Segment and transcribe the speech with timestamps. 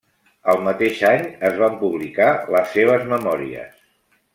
[0.53, 3.83] El mateix any es van publicar les seves memòries.